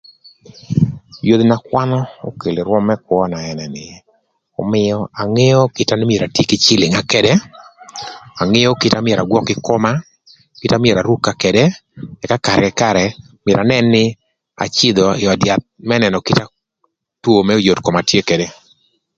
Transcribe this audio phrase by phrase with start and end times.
[1.27, 1.91] Yodhi na kwan
[2.29, 3.85] okelo ï rwöm më kwöna ënë nï,
[4.61, 7.33] ömïö angeo kite na myero atii kï cïlïngna ködë,
[8.41, 10.03] angeo kite na myero agwök kï koma, angeo
[10.59, 11.63] kite na myero arukara këdë
[12.23, 13.05] ëka karë kï karë,
[13.45, 14.03] myero anën nï
[14.65, 16.49] acïdhö ï öd yath më nënö kite na
[17.21, 18.47] two më yot koma tye ködë.